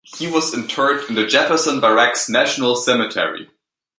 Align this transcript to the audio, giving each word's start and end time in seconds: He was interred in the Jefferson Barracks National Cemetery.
He 0.03 0.25
was 0.25 0.51
interred 0.55 1.07
in 1.09 1.13
the 1.15 1.27
Jefferson 1.27 1.79
Barracks 1.79 2.27
National 2.27 2.75
Cemetery. 2.75 3.51